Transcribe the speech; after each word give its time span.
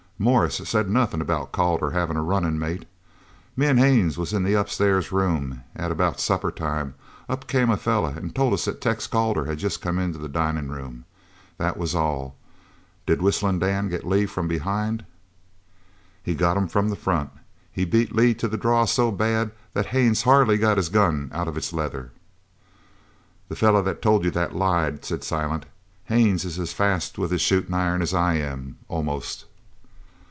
Morris 0.23 0.57
said 0.69 0.87
nothin' 0.87 1.19
about 1.19 1.51
Calder 1.51 1.89
havin' 1.89 2.15
a 2.15 2.21
runnin' 2.21 2.59
mate. 2.59 2.85
Me 3.57 3.65
an' 3.65 3.79
Haines 3.79 4.19
was 4.19 4.33
in 4.33 4.43
the 4.43 4.53
upstairs 4.53 5.11
room 5.11 5.63
an' 5.73 5.91
about 5.91 6.19
suppertime 6.19 6.93
up 7.27 7.47
came 7.47 7.71
a 7.71 7.75
feller 7.75 8.13
an' 8.15 8.29
told 8.29 8.53
us 8.53 8.65
that 8.65 8.81
Tex 8.81 9.07
Calder 9.07 9.45
had 9.45 9.57
jest 9.57 9.81
come 9.81 9.97
into 9.97 10.19
the 10.19 10.29
dinin' 10.29 10.69
room. 10.71 11.05
That 11.57 11.75
was 11.75 11.95
all. 11.95 12.35
Did 13.07 13.19
Whistlin' 13.23 13.57
Dan 13.57 13.89
get 13.89 14.05
Lee 14.05 14.27
from 14.27 14.47
behind?" 14.47 15.05
"He 16.21 16.35
got 16.35 16.55
him 16.55 16.67
from 16.67 16.89
the 16.89 16.95
front. 16.95 17.31
He 17.71 17.83
beat 17.83 18.15
Lee 18.15 18.35
to 18.35 18.47
the 18.47 18.57
draw 18.57 18.85
so 18.85 19.09
bad 19.11 19.49
that 19.73 19.87
Haines 19.87 20.21
hardly 20.21 20.57
got 20.59 20.77
his 20.77 20.89
gun 20.89 21.31
out 21.33 21.47
of 21.47 21.57
its 21.57 21.73
leather!" 21.73 22.11
"The 23.49 23.55
feller 23.55 23.81
that 23.81 24.03
told 24.03 24.23
you 24.23 24.29
that 24.29 24.53
lied," 24.55 25.03
said 25.03 25.23
Silent. 25.23 25.65
"Haines 26.03 26.45
is 26.45 26.59
as 26.59 26.73
fast 26.73 27.17
with 27.17 27.31
his 27.31 27.41
shootin' 27.41 27.73
iron 27.73 28.03
as 28.03 28.13
I 28.13 28.35
am 28.35 28.77
almost!" 28.87 29.45